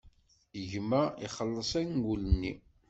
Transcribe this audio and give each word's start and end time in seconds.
Gma 0.71 1.01
ixelleṣ 1.25 1.71
angul-nni. 1.81 2.53